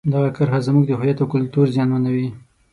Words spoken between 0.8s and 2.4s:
د هویت او کلتور زیانمنوي.